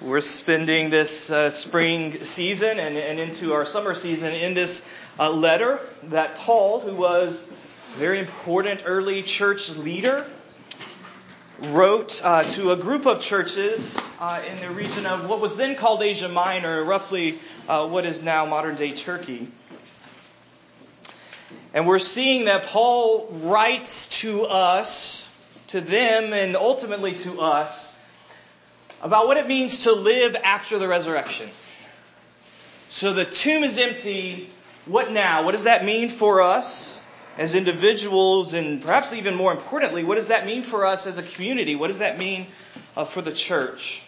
We're 0.00 0.20
spending 0.20 0.90
this 0.90 1.28
uh, 1.28 1.50
spring 1.50 2.22
season 2.22 2.78
and, 2.78 2.96
and, 2.96 3.18
into 3.18 3.52
our 3.54 3.66
summer 3.66 3.96
season 3.96 4.32
in 4.32 4.54
this 4.54 4.86
uh, 5.18 5.28
letter 5.28 5.80
that 6.04 6.36
Paul, 6.36 6.78
who 6.78 6.94
was 6.94 7.50
a 7.50 7.98
very 7.98 8.20
important 8.20 8.82
early 8.84 9.24
church 9.24 9.76
leader, 9.76 10.24
wrote 11.58 12.20
uh, 12.22 12.44
to 12.44 12.70
a 12.70 12.76
group 12.76 13.06
of 13.06 13.20
churches 13.20 13.98
uh, 14.20 14.40
in 14.48 14.60
the 14.60 14.70
region 14.70 15.04
of 15.04 15.28
what 15.28 15.40
was 15.40 15.56
then 15.56 15.74
called 15.74 16.00
Asia 16.00 16.28
Minor, 16.28 16.84
roughly 16.84 17.36
uh, 17.68 17.88
what 17.88 18.06
is 18.06 18.22
now 18.22 18.46
modern 18.46 18.76
day 18.76 18.92
Turkey. 18.92 19.48
And 21.74 21.88
we're 21.88 21.98
seeing 21.98 22.44
that 22.44 22.66
Paul 22.66 23.26
writes 23.32 24.20
to 24.20 24.44
us, 24.44 25.36
to 25.68 25.80
them, 25.80 26.32
and 26.32 26.54
ultimately 26.54 27.16
to 27.16 27.40
us 27.40 27.97
about 29.02 29.26
what 29.26 29.36
it 29.36 29.46
means 29.46 29.84
to 29.84 29.92
live 29.92 30.36
after 30.36 30.78
the 30.78 30.88
resurrection. 30.88 31.48
So 32.88 33.12
the 33.12 33.24
tomb 33.24 33.64
is 33.64 33.78
empty. 33.78 34.50
What 34.86 35.12
now? 35.12 35.44
What 35.44 35.52
does 35.52 35.64
that 35.64 35.84
mean 35.84 36.08
for 36.08 36.40
us 36.40 36.98
as 37.36 37.54
individuals? 37.54 38.54
And 38.54 38.80
perhaps 38.80 39.12
even 39.12 39.34
more 39.34 39.52
importantly, 39.52 40.04
what 40.04 40.16
does 40.16 40.28
that 40.28 40.46
mean 40.46 40.62
for 40.62 40.86
us 40.86 41.06
as 41.06 41.18
a 41.18 41.22
community? 41.22 41.76
What 41.76 41.88
does 41.88 41.98
that 41.98 42.18
mean 42.18 42.46
uh, 42.96 43.04
for 43.04 43.20
the 43.22 43.32
church? 43.32 44.02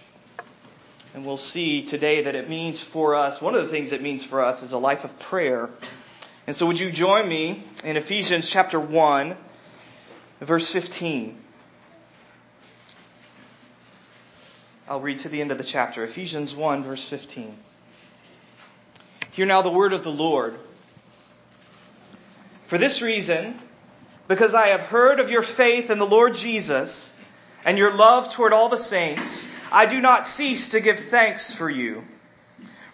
And 1.15 1.27
we'll 1.27 1.37
see 1.37 1.83
today 1.83 2.23
that 2.23 2.35
it 2.35 2.49
means 2.49 2.81
for 2.81 3.17
us, 3.17 3.43
one 3.43 3.55
of 3.55 3.63
the 3.63 3.69
things 3.69 3.93
it 3.93 4.01
means 4.01 4.23
for 4.25 4.45
us 4.45 4.63
is 4.63 4.73
a 4.73 4.79
life 4.79 5.05
of 5.05 5.19
prayer. 5.19 5.69
And 6.47 6.57
so 6.57 6.67
would 6.67 6.79
you 6.79 6.91
join 6.91 7.29
me 7.29 7.65
in 7.85 7.97
Ephesians 7.97 8.49
chapter 8.49 8.81
1, 8.81 9.37
verse 10.41 10.71
15? 10.71 11.37
I'll 14.91 15.01
read 15.01 15.21
to 15.21 15.29
the 15.29 15.41
end 15.41 15.53
of 15.53 15.59
the 15.59 15.63
chapter, 15.63 16.03
Ephesians 16.03 16.53
1, 16.53 16.83
verse 16.83 17.05
15. 17.09 17.57
Hear 19.31 19.47
now 19.47 19.63
the 19.63 19.71
word 19.71 19.93
of 19.93 20.03
the 20.03 20.11
Lord. 20.11 20.57
For 22.67 22.77
this 22.77 23.01
reason, 23.01 23.57
because 24.27 24.53
I 24.53 24.71
have 24.71 24.81
heard 24.81 25.21
of 25.21 25.31
your 25.31 25.43
faith 25.43 25.91
in 25.91 26.01
the 26.01 26.07
Lord 26.07 26.35
Jesus 26.35 27.13
and 27.65 27.79
your 27.79 27.93
love 27.93 28.33
toward 28.33 28.53
all 28.53 28.69
the 28.69 28.79
saints, 28.79 29.47
I 29.71 29.87
do 29.87 30.01
not 30.01 30.27
cease 30.27 30.71
to 30.71 30.81
give 30.81 30.99
thanks 30.99 31.55
for 31.55 31.71
you, 31.71 32.03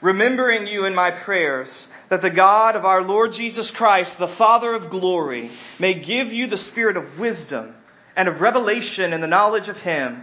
remembering 0.02 0.66
you 0.66 0.84
in 0.84 0.94
my 0.94 1.12
prayers, 1.12 1.88
that 2.10 2.20
the 2.20 2.28
God 2.28 2.76
of 2.76 2.84
our 2.84 3.00
Lord 3.00 3.32
Jesus 3.32 3.70
Christ, 3.70 4.18
the 4.18 4.28
Father 4.28 4.74
of 4.74 4.90
glory, 4.90 5.48
may 5.78 5.94
give 5.94 6.30
you 6.34 6.46
the 6.46 6.58
spirit 6.58 6.98
of 6.98 7.18
wisdom 7.18 7.74
and 8.14 8.28
of 8.28 8.42
revelation 8.42 9.14
in 9.14 9.22
the 9.22 9.26
knowledge 9.26 9.68
of 9.70 9.80
Him, 9.80 10.22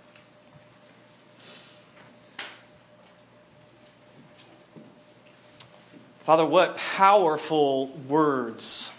Father, 6.25 6.45
what 6.45 6.77
powerful 6.77 7.87
words. 8.07 8.91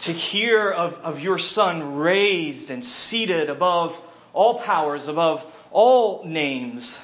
To 0.00 0.12
hear 0.12 0.68
of, 0.68 0.94
of 0.98 1.20
your 1.20 1.38
Son 1.38 1.96
raised 1.96 2.70
and 2.70 2.84
seated 2.84 3.50
above 3.50 3.96
all 4.32 4.58
powers, 4.60 5.06
above 5.06 5.46
all 5.70 6.24
names, 6.24 7.00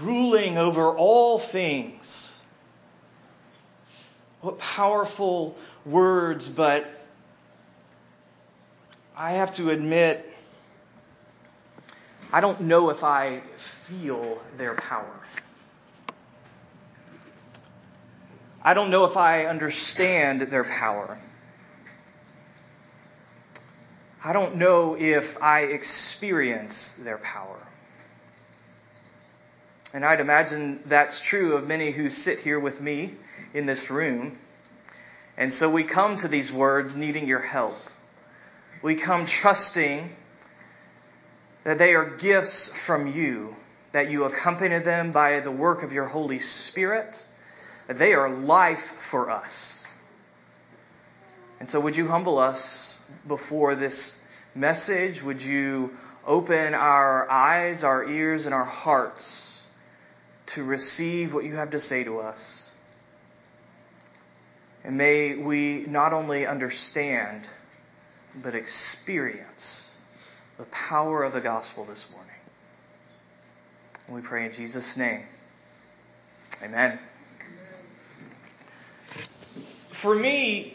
ruling 0.00 0.58
over 0.58 0.90
all 0.90 1.38
things. 1.38 2.34
What 4.40 4.58
powerful 4.58 5.56
words, 5.84 6.48
but 6.48 6.86
I 9.16 9.32
have 9.32 9.54
to 9.56 9.70
admit, 9.70 10.28
I 12.32 12.40
don't 12.40 12.62
know 12.62 12.90
if 12.90 13.04
I 13.04 13.42
feel 13.86 14.42
their 14.58 14.74
power. 14.74 15.20
I 18.60 18.74
don't 18.74 18.90
know 18.90 19.04
if 19.04 19.16
I 19.16 19.44
understand 19.44 20.42
their 20.42 20.64
power. 20.64 21.18
I 24.24 24.32
don't 24.32 24.56
know 24.56 24.96
if 24.98 25.40
I 25.40 25.60
experience 25.60 26.94
their 26.94 27.18
power. 27.18 27.58
And 29.94 30.04
I'd 30.04 30.18
imagine 30.18 30.80
that's 30.86 31.20
true 31.20 31.52
of 31.52 31.68
many 31.68 31.92
who 31.92 32.10
sit 32.10 32.40
here 32.40 32.58
with 32.58 32.80
me 32.80 33.14
in 33.54 33.66
this 33.66 33.88
room. 33.88 34.36
And 35.36 35.52
so 35.52 35.70
we 35.70 35.84
come 35.84 36.16
to 36.16 36.28
these 36.28 36.50
words 36.50 36.96
needing 36.96 37.28
your 37.28 37.40
help. 37.40 37.76
We 38.82 38.96
come 38.96 39.26
trusting 39.26 40.10
that 41.62 41.78
they 41.78 41.94
are 41.94 42.04
gifts 42.04 42.68
from 42.68 43.12
you 43.12 43.54
that 43.96 44.10
you 44.10 44.24
accompany 44.24 44.78
them 44.78 45.10
by 45.10 45.40
the 45.40 45.50
work 45.50 45.82
of 45.82 45.90
your 45.90 46.04
Holy 46.04 46.38
Spirit. 46.38 47.26
They 47.88 48.12
are 48.12 48.28
life 48.28 48.92
for 48.98 49.30
us. 49.30 49.82
And 51.60 51.70
so, 51.70 51.80
would 51.80 51.96
you 51.96 52.06
humble 52.06 52.38
us 52.38 52.98
before 53.26 53.74
this 53.74 54.20
message? 54.54 55.22
Would 55.22 55.40
you 55.40 55.96
open 56.26 56.74
our 56.74 57.26
eyes, 57.30 57.84
our 57.84 58.04
ears, 58.04 58.44
and 58.44 58.54
our 58.54 58.66
hearts 58.66 59.62
to 60.48 60.62
receive 60.62 61.32
what 61.32 61.44
you 61.44 61.54
have 61.54 61.70
to 61.70 61.80
say 61.80 62.04
to 62.04 62.20
us? 62.20 62.70
And 64.84 64.98
may 64.98 65.36
we 65.36 65.86
not 65.86 66.12
only 66.12 66.46
understand, 66.46 67.48
but 68.42 68.54
experience 68.54 69.90
the 70.58 70.64
power 70.64 71.24
of 71.24 71.32
the 71.32 71.40
gospel 71.40 71.86
this 71.86 72.10
morning. 72.10 72.35
And 74.06 74.16
we 74.16 74.22
pray 74.22 74.46
in 74.46 74.52
Jesus' 74.52 74.96
name. 74.96 75.22
Amen. 76.62 76.98
For 79.90 80.14
me, 80.14 80.74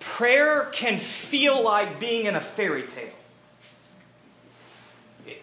prayer 0.00 0.66
can 0.72 0.98
feel 0.98 1.62
like 1.62 1.98
being 1.98 2.26
in 2.26 2.36
a 2.36 2.40
fairy 2.40 2.82
tale. 2.82 3.08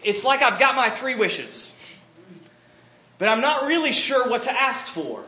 It's 0.02 0.24
like 0.24 0.42
I've 0.42 0.60
got 0.60 0.76
my 0.76 0.90
three 0.90 1.16
wishes, 1.16 1.74
but 3.18 3.28
I'm 3.28 3.40
not 3.40 3.66
really 3.66 3.92
sure 3.92 4.28
what 4.28 4.44
to 4.44 4.52
ask 4.52 4.86
for. 4.86 5.24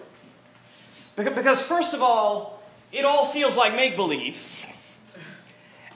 Because, 1.16 1.60
first 1.62 1.94
of 1.94 2.02
all, 2.02 2.62
it 2.92 3.04
all 3.04 3.28
feels 3.28 3.56
like 3.56 3.74
make 3.74 3.96
believe. 3.96 4.40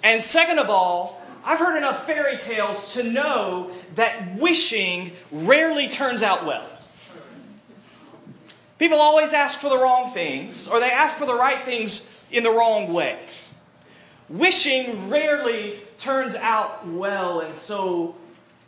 And 0.02 0.20
second 0.20 0.58
of 0.58 0.70
all, 0.70 1.20
I've 1.44 1.58
heard 1.58 1.76
enough 1.76 2.06
fairy 2.06 2.38
tales 2.38 2.94
to 2.94 3.02
know 3.02 3.70
that 3.94 4.36
wishing 4.36 5.12
rarely 5.30 5.88
turns 5.88 6.22
out 6.22 6.44
well. 6.44 6.68
People 8.78 8.98
always 8.98 9.32
ask 9.32 9.58
for 9.58 9.68
the 9.68 9.78
wrong 9.78 10.12
things, 10.12 10.68
or 10.68 10.78
they 10.78 10.90
ask 10.90 11.16
for 11.16 11.26
the 11.26 11.34
right 11.34 11.64
things 11.64 12.10
in 12.30 12.42
the 12.42 12.50
wrong 12.50 12.92
way. 12.92 13.18
Wishing 14.28 15.08
rarely 15.08 15.80
turns 15.98 16.34
out 16.34 16.86
well, 16.86 17.40
and 17.40 17.56
so 17.56 18.14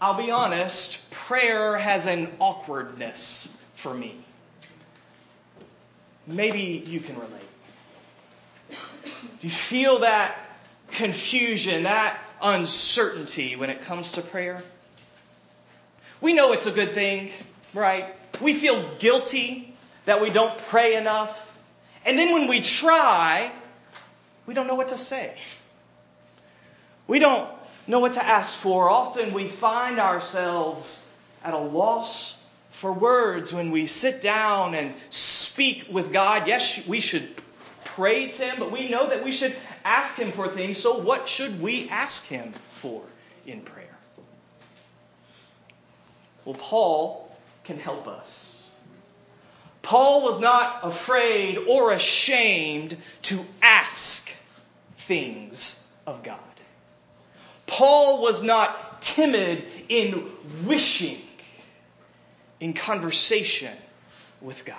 I'll 0.01 0.17
be 0.17 0.31
honest, 0.31 1.11
prayer 1.11 1.79
has 1.79 2.07
an 2.07 2.33
awkwardness 2.41 3.57
for 3.75 3.93
me. 3.93 4.17
Maybe 6.27 6.83
you 6.87 7.01
can 7.01 7.17
relate. 7.17 7.31
You 9.43 9.51
feel 9.51 10.01
that 10.01 10.37
confusion, 10.91 11.85
that 11.85 12.19
uncertainty 12.43 13.57
when 13.57 13.71
it 13.71 13.83
comes 13.83 14.13
to 14.13 14.23
prayer. 14.23 14.63
We 16.21 16.33
know 16.33 16.53
it's 16.53 16.67
a 16.67 16.73
good 16.73 16.95
thing, 16.95 17.31
right? 17.75 18.15
We 18.41 18.55
feel 18.55 18.97
guilty 18.99 19.75
that 20.05 20.21
we 20.21 20.31
don't 20.31 20.57
pray 20.69 20.97
enough. 20.97 21.37
And 22.05 22.19
then 22.19 22.33
when 22.33 22.49
we 22.49 22.61
try, 22.61 23.53
we 24.47 24.55
don't 24.55 24.67
know 24.67 24.75
what 24.75 24.89
to 24.89 24.99
say. 24.99 25.37
We 27.07 27.19
don't 27.19 27.49
know 27.87 28.01
what 28.01 28.15
to 28.15 28.25
ask 28.25 28.55
for. 28.55 28.89
Often 28.89 29.35
we 29.35 29.47
find 29.47 29.99
ourselves 29.99 31.07
at 31.43 31.55
a 31.55 31.59
loss 31.59 32.41
for 32.73 32.93
words 32.93 33.53
when 33.53 33.71
we 33.71 33.87
sit 33.87 34.23
down 34.23 34.75
and 34.75 34.95
speak 35.11 35.87
with 35.91 36.13
God. 36.13 36.47
Yes, 36.47 36.87
we 36.87 37.01
should 37.01 37.29
praise 37.85 38.39
Him, 38.39 38.57
but 38.59 38.73
we 38.73 38.89
know 38.89 39.09
that 39.09 39.25
we 39.25 39.33
should 39.33 39.55
ask 39.85 40.17
Him 40.17 40.33
for 40.33 40.49
things. 40.49 40.79
So, 40.79 40.99
what 40.99 41.29
should 41.29 41.61
we 41.61 41.89
ask 41.89 42.27
Him 42.27 42.53
for 42.73 43.03
in 43.47 43.63
prayer? 43.63 43.87
Well, 46.45 46.57
Paul 46.59 47.37
can 47.65 47.79
help 47.79 48.09
us. 48.09 48.69
Paul 49.83 50.25
was 50.25 50.41
not 50.41 50.81
afraid 50.83 51.59
or 51.59 51.93
ashamed 51.93 52.97
to 53.23 53.45
ask 53.63 54.31
things 54.99 55.83
of 56.07 56.23
God. 56.23 56.39
Paul 57.67 58.21
was 58.21 58.43
not 58.43 59.01
timid 59.01 59.65
in 59.89 60.29
wishing 60.65 61.19
in 62.59 62.75
conversation 62.75 63.75
with 64.41 64.65
God. 64.65 64.77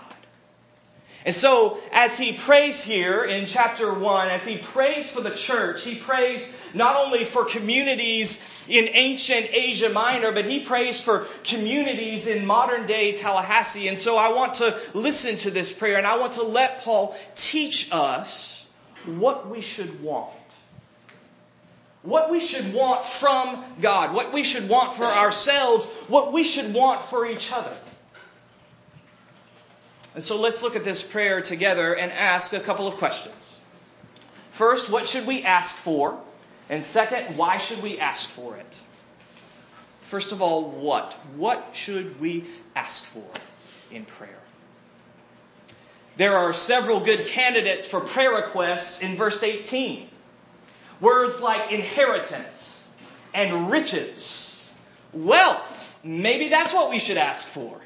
And 1.24 1.36
so, 1.36 1.80
as 1.92 2.18
he 2.18 2.34
prays 2.34 2.82
here 2.82 3.24
in 3.24 3.46
chapter 3.46 3.94
1, 3.94 4.30
as 4.30 4.46
he 4.46 4.58
prays 4.58 5.12
for 5.12 5.22
the 5.22 5.30
church, 5.30 5.84
he 5.84 5.96
prays 5.96 6.56
not 6.74 6.96
only 6.96 7.26
for 7.26 7.46
communities 7.46 8.44
in 8.68 8.90
ancient 8.92 9.48
Asia 9.52 9.90
Minor, 9.90 10.32
but 10.32 10.46
he 10.46 10.62
prays 10.62 11.00
for 11.00 11.28
communities 11.44 12.26
in 12.26 12.46
modern 12.46 12.88
day 12.88 13.14
Tallahassee. 13.14 13.88
And 13.88 13.98
so 13.98 14.18
I 14.18 14.34
want 14.34 14.56
to 14.56 14.76
listen 14.96 15.38
to 15.38 15.52
this 15.52 15.72
prayer 15.72 15.98
and 15.98 16.08
I 16.08 16.18
want 16.18 16.34
to 16.34 16.44
let 16.44 16.82
Paul 16.82 17.16
teach 17.36 17.90
us 17.92 18.68
what 19.06 19.50
we 19.50 19.62
should 19.62 20.02
want 20.02 20.34
what 22.04 22.32
we 22.32 22.40
should 22.40 22.74
want 22.74 23.06
from 23.06 23.64
God, 23.80 24.14
what 24.14 24.34
we 24.34 24.44
should 24.44 24.68
want 24.68 24.96
for 24.96 25.04
ourselves, 25.04 25.86
what 26.08 26.34
we 26.34 26.44
should 26.44 26.74
want 26.74 27.04
for 27.04 27.28
each 27.28 27.52
other. 27.52 27.76
And 30.14 30.24
so 30.24 30.40
let's 30.40 30.62
look 30.62 30.76
at 30.76 30.84
this 30.84 31.02
prayer 31.02 31.42
together 31.42 31.94
and 31.94 32.12
ask 32.12 32.54
a 32.54 32.60
couple 32.60 32.88
of 32.88 32.96
questions. 32.96 33.62
First, 34.52 34.90
what 34.90 35.08
should 35.08 35.26
we 35.26 35.44
ask 35.44 35.74
for? 35.74 36.20
And 36.70 36.84
second, 36.84 37.38
why 37.38 37.58
should 37.58 37.82
we 37.82 38.00
ask 38.00 38.28
for 38.28 38.58
it? 38.58 38.80
First 40.02 40.34
of 40.34 40.42
all, 40.42 40.70
what? 40.70 41.14
What 41.38 41.70
should 41.72 42.20
we 42.20 42.46
ask 42.76 43.06
for 43.06 43.30
in 43.90 44.04
prayer? 44.06 44.38
There 46.18 46.36
are 46.36 46.54
several 46.54 47.00
good 47.00 47.26
candidates 47.28 47.86
for 47.86 48.02
prayer 48.02 48.36
requests 48.36 49.02
in 49.02 49.16
verse 49.16 49.42
18. 49.42 50.10
Words 51.00 51.40
like 51.40 51.72
inheritance 51.72 52.92
and 53.34 53.72
riches, 53.72 54.70
wealth. 55.14 55.96
Maybe 56.04 56.50
that's 56.50 56.74
what 56.74 56.90
we 56.90 57.00
should 57.00 57.18
ask 57.18 57.48
for. 57.48 57.80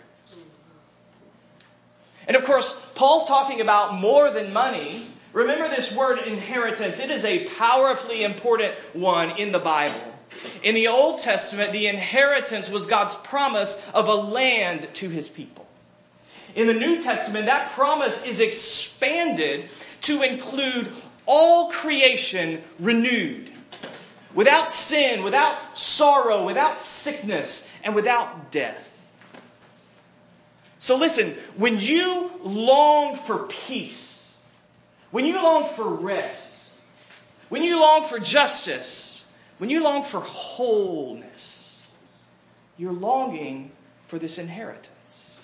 And 2.28 2.36
of 2.36 2.44
course, 2.44 2.80
Paul's 2.96 3.28
talking 3.28 3.62
about 3.62 3.96
more 3.96 4.32
than 4.32 4.54
money. 4.54 5.06
Remember 5.34 5.68
this 5.68 5.96
word 5.96 6.20
inheritance. 6.20 7.00
It 7.00 7.12
is 7.12 7.26
a 7.26 7.46
powerfully 7.50 8.24
important 8.24 8.74
one 8.94 9.32
in 9.32 9.52
the 9.52 9.60
Bible. 9.60 10.02
In 10.64 10.76
the 10.76 10.88
Old 10.88 11.20
Testament, 11.20 11.72
the 11.72 11.88
inheritance 11.88 12.70
was 12.70 12.88
God's 12.88 13.16
promise 13.16 13.82
of 13.94 14.08
a 14.08 14.16
land 14.16 14.88
to 14.96 15.10
his 15.10 15.28
people. 15.28 15.68
In 16.56 16.68
the 16.68 16.74
New 16.74 17.02
Testament, 17.02 17.48
that 17.48 17.72
promise 17.72 18.26
is 18.26 18.40
expanded 18.40 19.70
to 20.02 20.22
include 20.22 20.88
all 21.26 21.72
creation 21.72 22.62
renewed, 22.80 23.52
without 24.34 24.72
sin, 24.72 25.24
without 25.24 25.78
sorrow, 25.78 26.46
without 26.46 26.82
sickness, 26.82 27.68
and 27.84 27.96
without 27.96 28.52
death. 28.52 28.85
So 30.86 30.98
listen, 30.98 31.36
when 31.58 31.80
you 31.80 32.30
long 32.44 33.16
for 33.16 33.48
peace, 33.48 34.32
when 35.10 35.26
you 35.26 35.34
long 35.34 35.68
for 35.70 35.84
rest, 35.84 36.60
when 37.50 37.64
you 37.64 37.80
long 37.80 38.04
for 38.04 38.20
justice, 38.20 39.26
when 39.58 39.72
you 39.72 39.82
long 39.82 40.04
for 40.04 40.20
wholeness, 40.20 41.82
you're 42.78 42.94
longing 42.94 43.72
for 44.10 44.20
this 44.20 44.38
inheritance. 44.38 45.40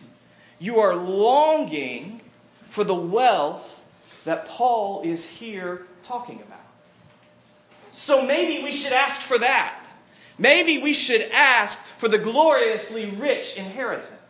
You 0.59 0.81
are 0.81 0.93
longing 0.93 2.21
for 2.69 2.83
the 2.83 2.93
wealth 2.93 3.81
that 4.25 4.45
Paul 4.45 5.01
is 5.01 5.27
here 5.27 5.88
talking 6.03 6.39
about. 6.43 6.59
So 7.93 8.21
maybe 8.21 8.63
we 8.63 8.71
should 8.71 8.93
ask 8.93 9.19
for 9.19 9.39
that. 9.39 9.88
Maybe 10.38 10.77
we 10.77 10.93
should 10.93 11.23
ask 11.33 11.83
for 11.97 12.07
the 12.07 12.19
gloriously 12.19 13.07
rich 13.07 13.57
inheritance. 13.57 14.20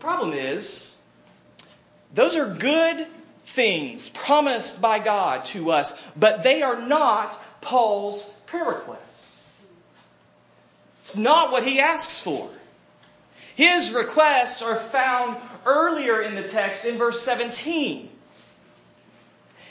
The 0.00 0.06
problem 0.06 0.32
is, 0.32 0.96
those 2.14 2.34
are 2.34 2.46
good 2.46 3.06
things 3.44 4.08
promised 4.08 4.80
by 4.80 4.98
God 4.98 5.44
to 5.46 5.72
us, 5.72 5.92
but 6.16 6.42
they 6.42 6.62
are 6.62 6.80
not 6.80 7.38
Paul's 7.60 8.24
prayer 8.46 8.64
requests. 8.64 9.42
It's 11.02 11.18
not 11.18 11.52
what 11.52 11.64
he 11.64 11.80
asks 11.80 12.18
for. 12.18 12.48
His 13.56 13.92
requests 13.92 14.62
are 14.62 14.76
found 14.76 15.36
earlier 15.66 16.22
in 16.22 16.34
the 16.34 16.48
text 16.48 16.86
in 16.86 16.96
verse 16.96 17.20
17. 17.20 18.08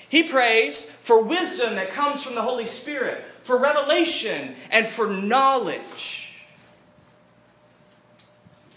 He 0.09 0.23
prays 0.23 0.85
for 1.01 1.23
wisdom 1.23 1.73
that 1.73 1.93
comes 1.93 2.21
from 2.21 2.35
the 2.35 2.43
Holy 2.43 2.67
Spirit, 2.67 3.25
for 3.41 3.57
revelation, 3.57 4.53
and 4.69 4.87
for 4.87 5.07
knowledge. 5.07 6.35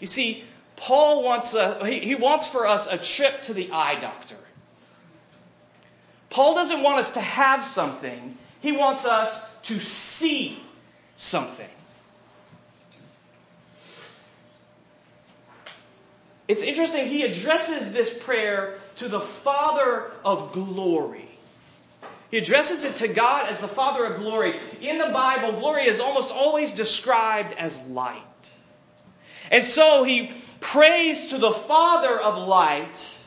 You 0.01 0.07
see, 0.07 0.45
Paul 0.83 1.23
wants 1.23 1.55
a, 1.55 1.87
he 1.87 2.17
wants 2.17 2.49
for 2.49 2.67
us 2.67 2.89
a 2.89 2.99
trip 2.99 3.43
to 3.43 3.55
the 3.55 3.71
eye 3.71 4.01
doctor. 4.01 4.37
Paul 6.29 6.57
doesn't 6.57 6.83
want 6.83 6.99
us 6.99 7.13
to 7.13 7.21
have 7.21 7.65
something. 7.65 8.37
He 8.63 8.73
wants 8.73 9.05
us 9.05 9.61
to 9.63 9.79
see 9.79 10.61
something. 11.17 11.69
It's 16.49 16.65
interesting, 16.65 17.07
he 17.07 17.23
addresses 17.23 17.93
this 17.93 18.19
prayer 18.19 18.75
to 18.97 19.09
the 19.09 19.21
Father 19.21 20.11
of 20.25 20.53
glory. 20.53 21.29
He 22.33 22.39
addresses 22.39 22.83
it 22.83 22.97
to 22.97 23.09
God 23.09 23.49
as 23.49 23.61
the 23.61 23.69
Father 23.69 24.05
of 24.05 24.19
glory. 24.19 24.59
In 24.81 24.99
the 24.99 25.11
Bible, 25.13 25.61
glory 25.61 25.87
is 25.87 26.01
almost 26.01 26.33
always 26.33 26.73
described 26.73 27.53
as 27.57 27.81
light. 27.87 28.19
And 29.53 29.63
so 29.63 30.03
he 30.03 30.33
prays 30.63 31.31
to 31.31 31.39
the 31.39 31.51
Father 31.53 32.19
of 32.19 32.49
light 32.49 33.19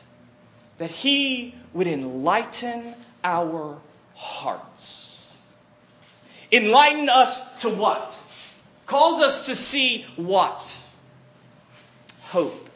that 0.78 0.90
he 0.90 1.54
would 1.72 1.86
enlighten 1.86 2.94
our 3.22 3.78
hearts. 4.14 5.24
Enlighten 6.50 7.08
us 7.08 7.60
to 7.60 7.70
what? 7.70 8.16
Calls 8.86 9.22
us 9.22 9.46
to 9.46 9.54
see 9.54 10.04
what? 10.16 10.82
Hope 12.22 12.66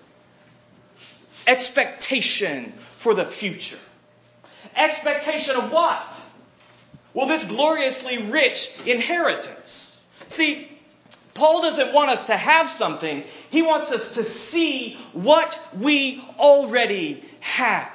expectation 1.50 2.72
for 2.98 3.14
the 3.14 3.24
future. 3.24 3.78
Expectation 4.76 5.56
of 5.56 5.72
what? 5.72 6.20
Well, 7.12 7.26
this 7.26 7.44
gloriously 7.46 8.18
rich 8.18 8.78
inheritance. 8.86 10.00
See, 10.28 10.68
Paul 11.34 11.62
doesn't 11.62 11.92
want 11.92 12.10
us 12.10 12.26
to 12.26 12.36
have 12.36 12.68
something. 12.68 13.24
He 13.50 13.62
wants 13.62 13.90
us 13.90 14.14
to 14.14 14.24
see 14.24 14.96
what 15.12 15.58
we 15.76 16.24
already 16.38 17.24
have. 17.40 17.92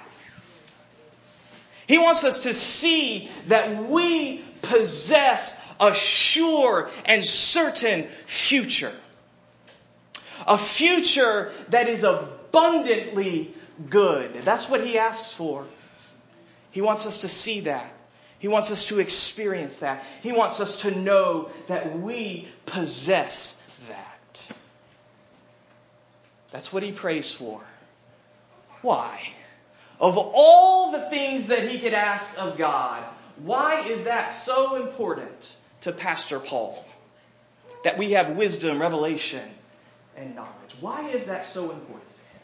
He 1.88 1.98
wants 1.98 2.24
us 2.24 2.44
to 2.44 2.54
see 2.54 3.30
that 3.48 3.90
we 3.90 4.44
possess 4.62 5.64
a 5.80 5.94
sure 5.94 6.90
and 7.06 7.24
certain 7.24 8.08
future. 8.26 8.92
A 10.48 10.58
future 10.58 11.54
that 11.70 11.88
is 11.88 12.04
abundantly 12.04 13.54
good. 13.90 14.34
That's 14.42 14.70
what 14.70 14.84
he 14.84 14.98
asks 14.98 15.32
for. 15.32 15.66
He 16.72 16.82
wants 16.82 17.06
us 17.06 17.20
to 17.20 17.30
see 17.30 17.62
that. 17.62 17.94
He 18.40 18.50
wants 18.50 18.72
us 18.72 18.88
to 18.88 19.00
experience 19.00 19.78
that. 19.78 20.04
He 20.22 20.34
wants 20.34 20.60
us 20.60 20.82
to 20.82 20.92
know 20.92 21.50
that 21.68 21.98
we 22.00 22.48
possess 22.66 23.62
that. 23.88 24.52
That's 26.52 26.72
what 26.72 26.84
he 26.84 26.92
prays 26.92 27.32
for. 27.32 27.62
Why? 28.82 29.20
Of 30.00 30.18
all 30.18 30.92
the 30.92 31.02
things 31.10 31.48
that 31.48 31.68
he 31.68 31.80
could 31.80 31.94
ask 31.94 32.38
of 32.38 32.58
God, 32.58 33.04
why 33.38 33.88
is 33.88 34.04
that 34.04 34.30
so 34.34 34.76
important 34.76 35.58
to 35.82 35.92
Pastor 35.92 36.40
Paul? 36.40 36.86
That 37.84 37.98
we 37.98 38.12
have 38.12 38.32
wisdom, 38.32 38.82
revelation, 38.82 39.48
and 40.16 40.36
knowledge. 40.36 40.52
Why 40.80 41.10
is 41.10 41.28
that 41.28 41.46
so 41.46 41.72
important 41.72 42.16
to 42.16 42.22
him? 42.22 42.42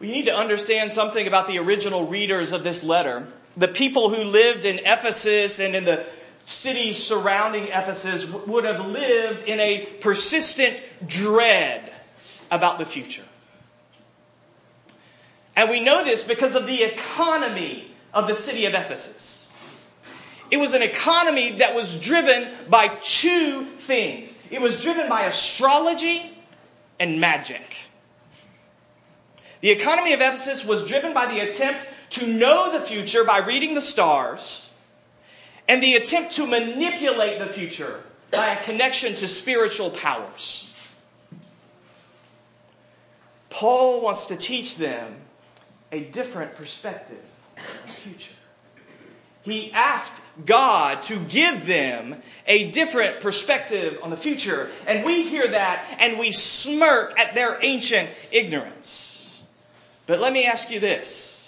We 0.00 0.10
need 0.10 0.26
to 0.26 0.34
understand 0.34 0.92
something 0.92 1.26
about 1.26 1.46
the 1.46 1.58
original 1.58 2.06
readers 2.06 2.52
of 2.52 2.64
this 2.64 2.82
letter. 2.82 3.26
The 3.56 3.68
people 3.68 4.08
who 4.08 4.24
lived 4.24 4.64
in 4.64 4.80
Ephesus 4.80 5.58
and 5.58 5.76
in 5.76 5.84
the 5.84 6.06
cities 6.44 7.02
surrounding 7.02 7.64
Ephesus 7.64 8.28
would 8.30 8.64
have 8.64 8.86
lived 8.86 9.48
in 9.48 9.60
a 9.60 9.86
persistent 10.00 10.80
dread 11.06 11.92
about 12.50 12.78
the 12.78 12.84
future. 12.84 13.24
And 15.54 15.70
we 15.70 15.80
know 15.80 16.04
this 16.04 16.24
because 16.24 16.54
of 16.54 16.66
the 16.66 16.82
economy 16.82 17.90
of 18.12 18.26
the 18.26 18.34
city 18.34 18.66
of 18.66 18.74
Ephesus. 18.74 19.52
It 20.50 20.58
was 20.58 20.74
an 20.74 20.82
economy 20.82 21.52
that 21.58 21.74
was 21.74 21.98
driven 21.98 22.48
by 22.68 22.88
two 22.88 23.64
things. 23.78 24.38
It 24.50 24.60
was 24.60 24.82
driven 24.82 25.08
by 25.08 25.24
astrology 25.24 26.22
and 27.00 27.20
magic. 27.20 27.76
The 29.62 29.70
economy 29.70 30.12
of 30.12 30.20
Ephesus 30.20 30.64
was 30.64 30.86
driven 30.86 31.14
by 31.14 31.32
the 31.32 31.40
attempt 31.40 31.88
to 32.10 32.26
know 32.26 32.72
the 32.72 32.80
future 32.80 33.24
by 33.24 33.38
reading 33.38 33.74
the 33.74 33.80
stars 33.80 34.68
and 35.72 35.82
the 35.82 35.94
attempt 35.94 36.32
to 36.32 36.46
manipulate 36.46 37.38
the 37.38 37.46
future 37.46 37.98
by 38.30 38.48
a 38.48 38.62
connection 38.64 39.14
to 39.14 39.26
spiritual 39.26 39.88
powers. 39.88 40.70
Paul 43.48 44.02
wants 44.02 44.26
to 44.26 44.36
teach 44.36 44.76
them 44.76 45.14
a 45.90 46.00
different 46.00 46.56
perspective 46.56 47.24
on 47.56 47.64
the 47.86 47.92
future. 47.92 48.34
He 49.44 49.72
asked 49.72 50.20
God 50.44 51.04
to 51.04 51.18
give 51.18 51.64
them 51.64 52.16
a 52.46 52.70
different 52.70 53.20
perspective 53.20 53.98
on 54.02 54.10
the 54.10 54.16
future. 54.18 54.68
And 54.86 55.06
we 55.06 55.22
hear 55.22 55.48
that 55.48 55.86
and 55.98 56.18
we 56.18 56.32
smirk 56.32 57.18
at 57.18 57.34
their 57.34 57.64
ancient 57.64 58.10
ignorance. 58.30 59.42
But 60.04 60.20
let 60.20 60.34
me 60.34 60.44
ask 60.44 60.70
you 60.70 60.80
this. 60.80 61.41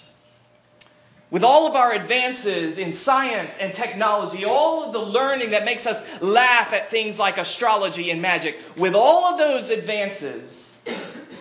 With 1.35 1.43
all 1.43 1.67
of 1.67 1.75
our 1.75 1.91
advances 1.91 2.77
in 2.77 2.93
science 2.93 3.57
and 3.57 3.73
technology, 3.73 4.45
all 4.45 4.85
of 4.85 4.93
the 4.93 5.01
learning 5.01 5.51
that 5.51 5.65
makes 5.65 5.85
us 5.85 6.01
laugh 6.21 6.71
at 6.71 6.89
things 6.89 7.19
like 7.19 7.37
astrology 7.37 8.09
and 8.09 8.21
magic, 8.21 8.57
with 8.77 8.95
all 8.95 9.25
of 9.25 9.37
those 9.37 9.69
advances, 9.69 10.73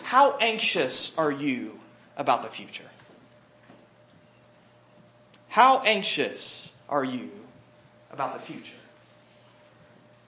how 0.03 0.37
anxious 0.39 1.17
are 1.17 1.31
you 1.31 1.79
about 2.17 2.43
the 2.43 2.49
future? 2.49 2.91
How 5.47 5.79
anxious 5.79 6.73
are 6.89 7.05
you 7.05 7.31
about 8.11 8.33
the 8.33 8.41
future? 8.41 8.73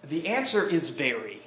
The 0.04 0.28
answer 0.28 0.64
is 0.64 0.90
very. 0.90 1.42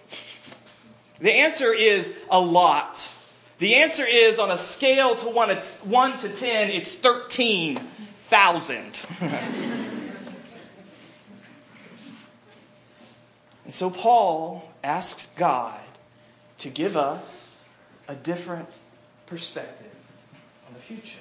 The 1.22 1.36
answer 1.36 1.72
is 1.72 2.14
a 2.30 2.42
lot. 2.42 3.14
The 3.60 3.76
answer 3.76 4.06
is 4.06 4.40
on 4.40 4.52
a 4.52 4.58
scale 4.58 5.16
to 5.16 5.30
1, 5.30 5.56
1 5.56 6.18
to 6.20 6.28
10, 6.28 6.70
it's 6.70 6.92
13,000. 8.30 9.02
and 13.66 13.74
so 13.74 13.90
Paul 13.90 14.64
asks 14.84 15.28
God 15.38 15.80
to 16.60 16.70
give 16.70 16.96
us 16.96 17.64
a 18.08 18.16
different 18.16 18.70
perspective 19.28 19.92
on 20.68 20.74
the 20.74 20.80
future. 20.80 21.20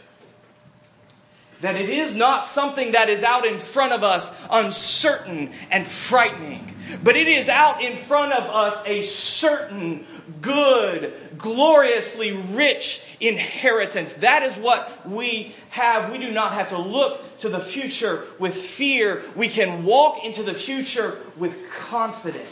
That 1.60 1.74
it 1.74 1.88
is 1.88 2.14
not 2.14 2.46
something 2.46 2.92
that 2.92 3.08
is 3.08 3.24
out 3.24 3.44
in 3.44 3.58
front 3.58 3.92
of 3.92 4.04
us 4.04 4.32
uncertain 4.48 5.52
and 5.70 5.84
frightening, 5.84 6.74
but 7.02 7.16
it 7.16 7.26
is 7.26 7.48
out 7.48 7.82
in 7.82 7.96
front 7.96 8.32
of 8.32 8.44
us 8.44 8.80
a 8.86 9.02
certain, 9.02 10.06
good, 10.40 11.12
gloriously 11.36 12.32
rich 12.32 13.04
inheritance. 13.20 14.14
That 14.14 14.44
is 14.44 14.56
what 14.56 15.08
we 15.08 15.54
have. 15.70 16.12
We 16.12 16.18
do 16.18 16.30
not 16.30 16.52
have 16.52 16.68
to 16.68 16.78
look 16.78 17.38
to 17.38 17.48
the 17.48 17.60
future 17.60 18.24
with 18.38 18.54
fear. 18.54 19.24
We 19.34 19.48
can 19.48 19.84
walk 19.84 20.24
into 20.24 20.44
the 20.44 20.54
future 20.54 21.18
with 21.36 21.56
confidence. 21.72 22.48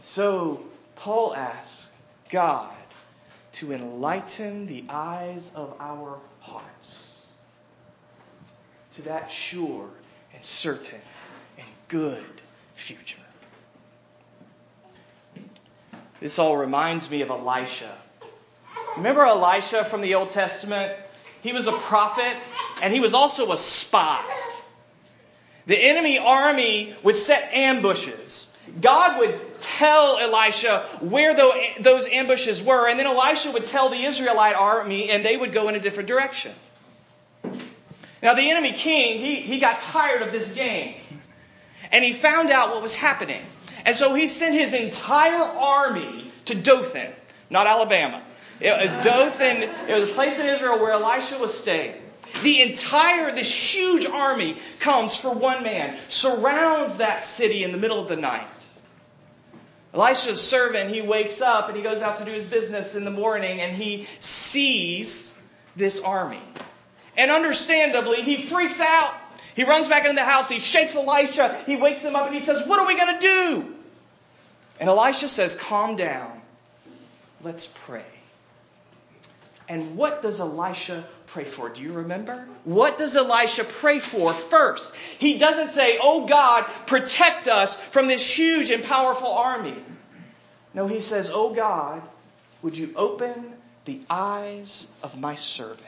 So 0.00 0.64
Paul 0.96 1.34
asks 1.34 1.96
God 2.30 2.70
to 3.60 3.74
enlighten 3.74 4.66
the 4.66 4.82
eyes 4.88 5.52
of 5.54 5.76
our 5.80 6.18
hearts 6.40 6.96
to 8.94 9.02
that 9.02 9.30
sure 9.30 9.86
and 10.34 10.42
certain 10.42 10.98
and 11.58 11.66
good 11.88 12.24
future. 12.74 13.18
This 16.20 16.38
all 16.38 16.56
reminds 16.56 17.10
me 17.10 17.20
of 17.20 17.28
Elisha. 17.28 17.98
Remember 18.96 19.26
Elisha 19.26 19.84
from 19.84 20.00
the 20.00 20.14
Old 20.14 20.30
Testament? 20.30 20.96
He 21.42 21.52
was 21.52 21.66
a 21.66 21.72
prophet 21.72 22.34
and 22.82 22.94
he 22.94 23.00
was 23.00 23.12
also 23.12 23.52
a 23.52 23.58
spy. 23.58 24.24
The 25.66 25.76
enemy 25.76 26.18
army 26.18 26.94
would 27.02 27.16
set 27.16 27.52
ambushes. 27.52 28.56
God 28.80 29.18
would 29.18 29.49
tell 29.80 30.18
Elisha 30.18 30.84
where 31.00 31.34
those 31.34 32.06
ambushes 32.06 32.62
were, 32.62 32.86
and 32.86 32.98
then 32.98 33.06
Elisha 33.06 33.50
would 33.50 33.64
tell 33.64 33.88
the 33.88 34.04
Israelite 34.04 34.54
army, 34.54 35.10
and 35.10 35.24
they 35.24 35.36
would 35.36 35.52
go 35.54 35.68
in 35.68 35.74
a 35.74 35.80
different 35.80 36.06
direction. 36.06 36.52
Now, 38.22 38.34
the 38.34 38.50
enemy 38.50 38.72
king, 38.72 39.18
he, 39.18 39.36
he 39.36 39.58
got 39.58 39.80
tired 39.80 40.20
of 40.20 40.32
this 40.32 40.54
game, 40.54 40.96
and 41.90 42.04
he 42.04 42.12
found 42.12 42.50
out 42.50 42.72
what 42.72 42.82
was 42.82 42.94
happening. 42.94 43.40
And 43.86 43.96
so 43.96 44.14
he 44.14 44.26
sent 44.26 44.54
his 44.54 44.74
entire 44.74 45.42
army 45.42 46.30
to 46.44 46.54
Dothan, 46.54 47.12
not 47.48 47.66
Alabama. 47.66 48.22
Uh, 48.62 49.02
Dothan, 49.02 49.62
it 49.88 49.98
was 49.98 50.10
a 50.10 50.12
place 50.12 50.38
in 50.38 50.46
Israel 50.46 50.78
where 50.78 50.92
Elisha 50.92 51.38
was 51.38 51.56
staying. 51.56 51.94
The 52.42 52.60
entire, 52.60 53.32
this 53.32 53.50
huge 53.50 54.04
army 54.04 54.58
comes 54.80 55.16
for 55.16 55.32
one 55.32 55.62
man, 55.62 55.98
surrounds 56.08 56.98
that 56.98 57.24
city 57.24 57.64
in 57.64 57.72
the 57.72 57.78
middle 57.78 57.98
of 57.98 58.08
the 58.10 58.16
night. 58.16 58.46
Elisha's 59.92 60.40
servant, 60.40 60.90
he 60.90 61.02
wakes 61.02 61.40
up 61.40 61.68
and 61.68 61.76
he 61.76 61.82
goes 61.82 62.00
out 62.00 62.18
to 62.18 62.24
do 62.24 62.30
his 62.30 62.44
business 62.44 62.94
in 62.94 63.04
the 63.04 63.10
morning 63.10 63.60
and 63.60 63.74
he 63.74 64.06
sees 64.20 65.34
this 65.74 66.00
army. 66.00 66.42
And 67.16 67.30
understandably, 67.30 68.22
he 68.22 68.42
freaks 68.42 68.80
out. 68.80 69.14
He 69.56 69.64
runs 69.64 69.88
back 69.88 70.04
into 70.04 70.14
the 70.14 70.24
house. 70.24 70.48
He 70.48 70.60
shakes 70.60 70.94
Elisha. 70.94 71.60
He 71.66 71.76
wakes 71.76 72.02
him 72.02 72.14
up 72.14 72.26
and 72.26 72.34
he 72.34 72.40
says, 72.40 72.66
What 72.68 72.78
are 72.78 72.86
we 72.86 72.96
going 72.96 73.18
to 73.18 73.20
do? 73.20 73.74
And 74.78 74.88
Elisha 74.88 75.28
says, 75.28 75.54
Calm 75.56 75.96
down. 75.96 76.40
Let's 77.42 77.66
pray. 77.66 78.04
And 79.70 79.96
what 79.96 80.20
does 80.20 80.40
Elisha 80.40 81.06
pray 81.26 81.44
for? 81.44 81.68
Do 81.68 81.80
you 81.80 81.92
remember? 81.92 82.44
What 82.64 82.98
does 82.98 83.14
Elisha 83.14 83.62
pray 83.62 84.00
for 84.00 84.34
first? 84.34 84.92
He 85.20 85.38
doesn't 85.38 85.70
say, 85.70 85.96
Oh 86.02 86.26
God, 86.26 86.64
protect 86.88 87.46
us 87.46 87.78
from 87.78 88.08
this 88.08 88.36
huge 88.36 88.70
and 88.70 88.82
powerful 88.82 89.28
army. 89.28 89.76
No, 90.74 90.88
he 90.88 91.00
says, 91.00 91.30
Oh 91.32 91.54
God, 91.54 92.02
would 92.62 92.76
you 92.76 92.92
open 92.96 93.52
the 93.84 94.00
eyes 94.10 94.88
of 95.04 95.16
my 95.16 95.36
servant? 95.36 95.78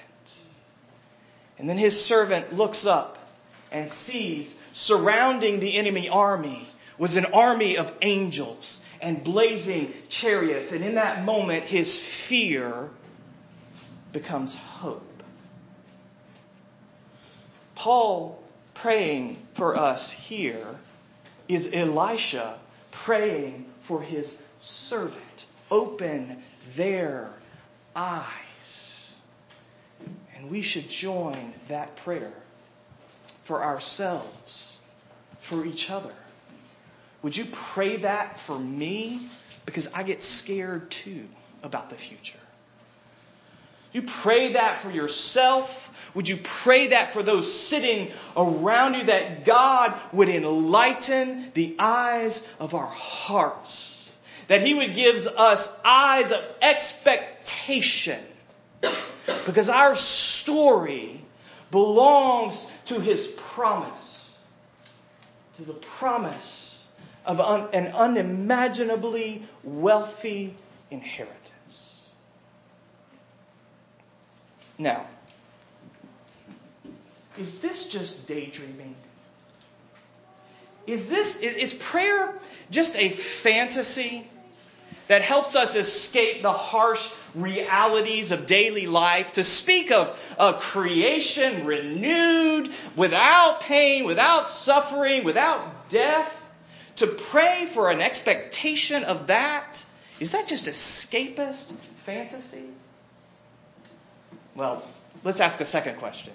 And 1.59 1.69
then 1.69 1.77
his 1.77 2.01
servant 2.05 2.53
looks 2.53 2.87
up 2.87 3.19
and 3.73 3.91
sees 3.91 4.57
surrounding 4.73 5.59
the 5.59 5.77
enemy 5.77 6.09
army 6.09 6.69
was 6.99 7.17
an 7.17 7.27
army 7.27 7.79
of 7.79 7.93
angels 8.01 8.81
and 9.01 9.25
blazing 9.25 9.93
chariots. 10.09 10.71
And 10.71 10.85
in 10.85 10.95
that 10.95 11.25
moment, 11.25 11.65
his 11.65 11.99
fear 11.99 12.89
becomes 14.13 14.55
hope. 14.55 15.23
Paul 17.75 18.43
praying 18.75 19.37
for 19.55 19.77
us 19.77 20.11
here 20.11 20.67
is 21.49 21.71
Elisha 21.73 22.59
praying 22.91 23.67
for 23.83 24.01
his 24.03 24.43
servant. 24.61 25.47
Open 25.71 26.43
their 26.77 27.31
eyes. 27.97 29.13
And 30.37 30.51
we 30.51 30.63
should 30.63 30.89
join 30.89 31.53
that 31.69 31.97
prayer 31.97 32.33
for 33.45 33.63
ourselves, 33.63 34.77
for 35.41 35.65
each 35.65 35.91
other. 35.91 36.13
Would 37.23 37.37
you 37.37 37.47
pray 37.51 37.97
that 37.99 38.39
for 38.41 38.59
me? 38.59 39.29
Because 39.67 39.89
I 39.93 40.03
get 40.03 40.23
scared 40.23 40.91
too 40.91 41.27
about 41.63 41.91
the 41.91 41.97
future. 41.97 42.39
You 43.93 44.03
pray 44.03 44.55
that 44.55 44.81
for 44.81 44.91
yourself. 44.91 45.91
Would 46.15 46.29
you 46.29 46.39
pray 46.43 46.89
that 46.89 47.13
for 47.13 47.23
those 47.23 47.53
sitting 47.53 48.11
around 48.37 48.95
you 48.95 49.05
that 49.05 49.45
God 49.45 49.95
would 50.13 50.29
enlighten 50.29 51.51
the 51.55 51.77
eyes 51.79 52.47
of 52.59 52.75
our 52.75 52.87
hearts? 52.87 53.99
That 54.49 54.63
He 54.63 54.75
would 54.75 54.95
give 54.95 55.27
us 55.27 55.81
eyes 55.85 56.33
of 56.33 56.43
expectation. 56.61 58.21
Because 59.47 59.69
our 59.69 59.95
story 59.95 61.21
belongs 61.71 62.71
to 62.87 63.01
His 63.01 63.27
promise. 63.55 64.31
To 65.57 65.65
the 65.65 65.75
promise 65.75 66.83
of 67.25 67.41
an 67.41 67.89
unimaginably 67.89 69.47
wealthy 69.63 70.57
inheritance. 70.91 71.92
Now, 74.83 75.07
is 77.39 77.61
this 77.61 77.89
just 77.89 78.27
daydreaming? 78.27 78.97
Is 80.89 81.09
this 81.09 81.37
is 81.39 81.73
prayer 81.73 82.35
just 82.69 82.97
a 82.97 83.11
fantasy 83.11 84.27
that 85.07 85.23
helps 85.23 85.55
us 85.55 85.77
escape 85.77 86.43
the 86.43 86.53
harsh 86.53 87.09
realities 87.37 88.33
of 88.33 88.47
daily 88.47 88.89
life, 88.89 89.33
to 89.33 89.45
speak 89.45 89.93
of 89.93 90.19
a 90.37 90.55
creation 90.55 91.65
renewed, 91.65 92.69
without 92.97 93.61
pain, 93.61 94.05
without 94.05 94.49
suffering, 94.49 95.23
without 95.23 95.91
death, 95.91 96.35
to 96.97 97.07
pray 97.07 97.69
for 97.73 97.93
an 97.93 98.01
expectation 98.01 99.05
of 99.05 99.29
that, 99.29 99.85
is 100.19 100.33
that 100.33 100.49
just 100.49 100.67
escapist 100.67 101.73
fantasy? 102.05 102.65
Well, 104.55 104.83
let's 105.25 105.41
ask 105.41 105.61
a 105.61 105.65
second 105.65 105.97
question. 105.97 106.33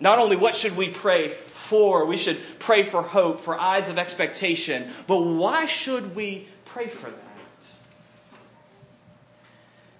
Not 0.00 0.18
only 0.18 0.36
what 0.36 0.56
should 0.56 0.76
we 0.76 0.88
pray 0.88 1.28
for, 1.28 2.06
we 2.06 2.16
should 2.16 2.38
pray 2.58 2.82
for 2.82 3.02
hope, 3.02 3.42
for 3.42 3.58
eyes 3.58 3.88
of 3.88 3.98
expectation, 3.98 4.90
but 5.06 5.18
why 5.18 5.66
should 5.66 6.16
we 6.16 6.48
pray 6.64 6.88
for 6.88 7.08
that? 7.08 7.18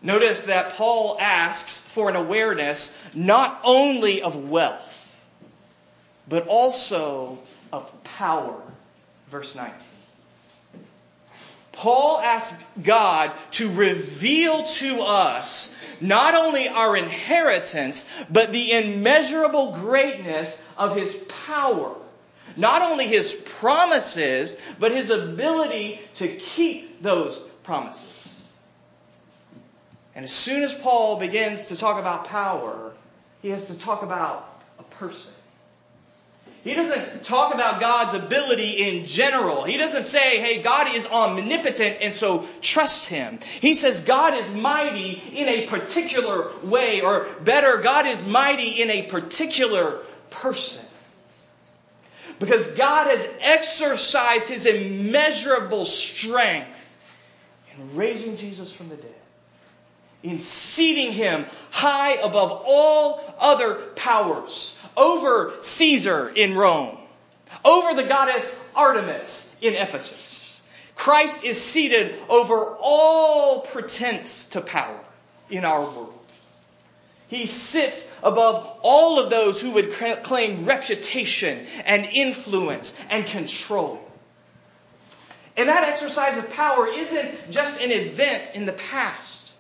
Notice 0.03 0.43
that 0.43 0.75
Paul 0.75 1.17
asks 1.21 1.87
for 1.87 2.11
an 2.11 2.17
awareness 2.17 2.99
not 3.15 3.61
only 3.63 4.23
of 4.23 4.49
wealth, 4.49 4.99
but 6.29 6.49
also 6.49 7.39
of 7.73 7.89
power. 8.03 8.61
Verse 9.31 9.55
19. 9.55 9.77
Paul 11.73 12.19
asks 12.19 12.63
God 12.83 13.33
to 13.53 13.73
reveal 13.73 14.65
to 14.65 15.03
us 15.03 15.75
not 16.01 16.35
only 16.35 16.69
our 16.69 16.97
inheritance, 16.97 18.07
but 18.31 18.53
the 18.53 18.73
immeasurable 18.73 19.73
greatness 19.73 20.63
of 20.77 20.97
his 20.97 21.15
power. 21.47 21.95
Not 22.57 22.83
only 22.83 23.07
his 23.07 23.33
promises, 23.33 24.59
but 24.79 24.93
his 24.93 25.11
ability 25.11 26.01
to 26.17 26.29
keep 26.29 27.03
those 27.03 27.41
promises. 27.63 28.53
And 30.15 30.25
as 30.25 30.33
soon 30.33 30.63
as 30.63 30.75
Paul 30.75 31.19
begins 31.19 31.67
to 31.67 31.77
talk 31.77 31.99
about 31.99 32.27
power, 32.27 32.93
he 33.41 33.49
has 33.49 33.69
to 33.69 33.79
talk 33.79 34.03
about 34.03 34.63
a 34.79 34.83
person. 34.83 35.33
He 36.65 36.75
doesn't 36.75 37.25
talk 37.25 37.53
about 37.53 37.81
God's 37.81 38.15
ability 38.15 38.71
in 38.71 39.07
general. 39.07 39.65
He 39.65 39.77
doesn't 39.77 40.05
say, 40.05 40.41
hey, 40.41 40.63
God 40.63 40.95
is 40.95 41.07
omnipotent 41.07 41.99
and 42.01 42.15
so 42.15 42.47
trust 42.61 43.09
him. 43.09 43.41
He 43.61 43.75
says 43.75 44.03
God 44.03 44.35
is 44.35 44.49
mighty 44.55 45.21
in 45.35 45.49
a 45.49 45.67
particular 45.67 46.53
way, 46.63 47.01
or 47.01 47.27
better, 47.41 47.79
God 47.79 48.07
is 48.07 48.25
mighty 48.27 48.81
in 48.81 48.91
a 48.91 49.03
particular 49.07 50.03
person. 50.31 50.85
Because 52.39 52.69
God 52.69 53.09
has 53.09 53.29
exercised 53.41 54.49
his 54.49 54.65
immeasurable 54.65 55.85
strength 55.85 56.79
in 57.77 57.97
raising 57.97 58.37
Jesus 58.37 58.73
from 58.73 58.89
the 58.89 58.97
dead 58.97 59.15
in 60.23 60.39
seating 60.39 61.13
him 61.13 61.45
high 61.71 62.13
above 62.15 62.63
all 62.65 63.35
other 63.41 63.75
powers, 63.97 64.79
over 64.97 65.55
Caesar 65.63 66.29
in 66.29 66.57
Rome, 66.57 66.99
over 67.65 67.95
the 67.95 68.09
goddess 68.09 68.61
Artemis 68.75 69.57
in 69.61 69.75
Ephesus. 69.75 70.63
Christ 70.95 71.45
is 71.45 71.61
seated 71.61 72.15
over 72.29 72.77
all 72.81 73.63
pretense 73.63 74.47
to 74.51 74.61
power 74.61 75.01
in 75.51 75.65
our 75.65 75.83
world. 75.83 76.19
He 77.29 77.47
sits 77.47 78.13
above 78.23 78.79
all 78.83 79.19
of 79.19 79.31
those 79.31 79.61
who 79.61 79.71
would 79.73 79.93
claim 79.93 80.67
reputation 80.67 81.67
and 81.85 82.05
influence 82.05 82.97
and 83.09 83.25
control. 83.25 83.99
And 85.57 85.69
that 85.69 85.85
exercise 85.85 86.37
of 86.37 86.51
power 86.51 86.87
isn't 86.87 87.51
just 87.51 87.81
an 87.81 87.91
event 87.91 88.53
in 88.55 88.67
the 88.67 88.73
past. 88.73 89.51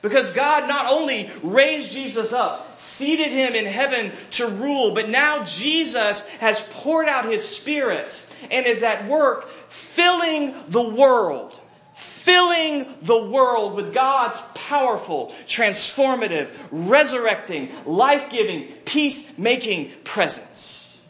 Because 0.00 0.32
God 0.32 0.68
not 0.68 0.90
only 0.90 1.30
raised 1.42 1.92
Jesus 1.92 2.32
up, 2.32 2.71
seated 2.96 3.30
him 3.30 3.54
in 3.54 3.66
heaven 3.66 4.12
to 4.32 4.48
rule, 4.48 4.94
but 4.94 5.08
now 5.08 5.44
Jesus 5.44 6.28
has 6.38 6.60
poured 6.74 7.08
out 7.08 7.24
his 7.24 7.46
Spirit 7.46 8.28
and 8.50 8.66
is 8.66 8.82
at 8.82 9.08
work 9.08 9.48
filling 9.68 10.54
the 10.68 10.82
world. 10.82 11.58
Filling 11.94 12.86
the 13.02 13.20
world 13.20 13.74
with 13.74 13.92
God's 13.92 14.38
powerful, 14.54 15.34
transformative, 15.46 16.50
resurrecting, 16.70 17.70
life 17.84 18.30
giving, 18.30 18.68
peace 18.84 19.36
making 19.36 19.90
presence. 20.04 21.00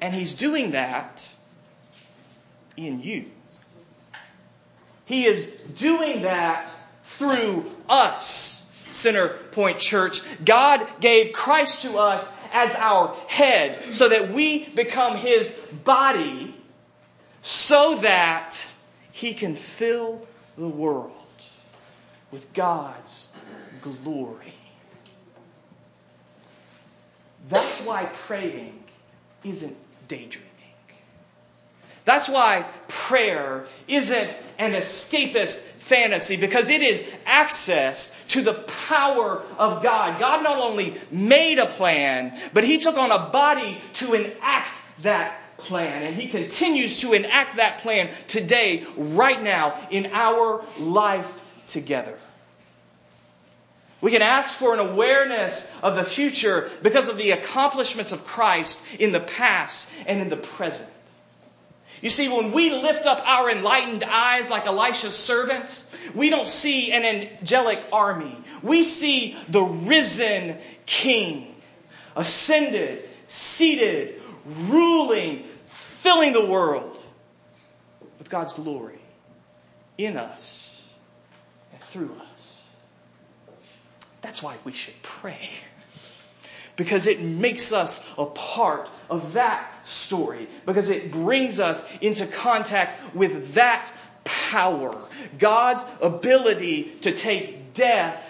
And 0.00 0.12
He's 0.12 0.32
doing 0.32 0.72
that 0.72 1.32
in 2.76 3.02
you. 3.02 3.26
He 5.04 5.26
is 5.26 5.46
doing 5.76 6.22
that 6.22 6.72
through 7.04 7.70
us, 7.88 8.51
Center 8.94 9.28
Point 9.52 9.78
Church. 9.78 10.22
God 10.44 10.86
gave 11.00 11.32
Christ 11.32 11.82
to 11.82 11.98
us 11.98 12.36
as 12.52 12.74
our 12.74 13.16
head 13.28 13.94
so 13.94 14.08
that 14.08 14.30
we 14.30 14.68
become 14.68 15.16
his 15.16 15.50
body 15.84 16.54
so 17.42 17.96
that 17.96 18.56
he 19.10 19.34
can 19.34 19.56
fill 19.56 20.26
the 20.56 20.68
world 20.68 21.12
with 22.30 22.52
God's 22.54 23.28
glory. 23.82 24.54
That's 27.48 27.80
why 27.80 28.08
praying 28.26 28.82
isn't 29.44 29.76
daydreaming. 30.08 30.48
That's 32.04 32.28
why 32.28 32.66
prayer 32.88 33.66
isn't 33.86 34.30
an 34.58 34.72
escapist 34.72 35.71
fantasy 35.92 36.36
because 36.38 36.70
it 36.70 36.80
is 36.80 37.06
access 37.26 38.16
to 38.28 38.40
the 38.40 38.54
power 38.54 39.42
of 39.58 39.82
God. 39.82 40.18
God 40.18 40.42
not 40.42 40.58
only 40.58 40.96
made 41.10 41.58
a 41.58 41.66
plan, 41.66 42.38
but 42.54 42.64
He 42.64 42.78
took 42.78 42.96
on 42.96 43.10
a 43.10 43.28
body 43.28 43.78
to 43.94 44.14
enact 44.14 44.72
that 45.02 45.38
plan. 45.58 46.02
And 46.04 46.14
He 46.14 46.28
continues 46.28 47.00
to 47.00 47.12
enact 47.12 47.56
that 47.56 47.78
plan 47.78 48.08
today, 48.26 48.86
right 48.96 49.42
now, 49.42 49.86
in 49.90 50.06
our 50.12 50.64
life 50.78 51.30
together. 51.68 52.18
We 54.00 54.10
can 54.10 54.22
ask 54.22 54.54
for 54.54 54.72
an 54.72 54.80
awareness 54.80 55.76
of 55.82 55.96
the 55.96 56.04
future 56.04 56.70
because 56.82 57.08
of 57.08 57.18
the 57.18 57.32
accomplishments 57.32 58.12
of 58.12 58.26
Christ 58.26 58.84
in 58.98 59.12
the 59.12 59.20
past 59.20 59.88
and 60.06 60.22
in 60.22 60.30
the 60.30 60.38
present. 60.38 60.88
You 62.02 62.10
see, 62.10 62.28
when 62.28 62.50
we 62.50 62.70
lift 62.70 63.06
up 63.06 63.22
our 63.26 63.48
enlightened 63.48 64.02
eyes 64.02 64.50
like 64.50 64.66
Elisha's 64.66 65.14
servant, 65.14 65.84
we 66.14 66.30
don't 66.30 66.48
see 66.48 66.90
an 66.92 67.04
angelic 67.04 67.78
army. 67.92 68.36
We 68.60 68.82
see 68.82 69.36
the 69.48 69.62
risen 69.62 70.58
king, 70.84 71.54
ascended, 72.16 73.08
seated, 73.28 74.20
ruling, 74.44 75.44
filling 75.68 76.32
the 76.32 76.44
world 76.44 77.00
with 78.18 78.28
God's 78.28 78.52
glory 78.52 78.98
in 79.96 80.16
us 80.16 80.84
and 81.72 81.80
through 81.82 82.12
us. 82.20 82.62
That's 84.22 84.42
why 84.42 84.56
we 84.64 84.72
should 84.72 85.00
pray 85.02 85.50
because 86.76 87.06
it 87.06 87.20
makes 87.20 87.72
us 87.72 88.04
a 88.16 88.26
part 88.26 88.90
of 89.10 89.34
that 89.34 89.68
story, 89.86 90.48
because 90.66 90.88
it 90.88 91.10
brings 91.10 91.60
us 91.60 91.86
into 92.00 92.26
contact 92.26 93.14
with 93.14 93.54
that 93.54 93.90
power, 94.24 94.96
God's 95.38 95.84
ability 96.00 96.84
to 97.02 97.12
take 97.12 97.74
death 97.74 98.24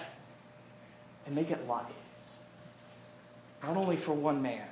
and 1.26 1.34
make 1.34 1.50
it 1.50 1.66
life. 1.68 1.86
Not 3.62 3.76
only 3.76 3.96
for 3.96 4.12
one 4.12 4.42
man, 4.42 4.66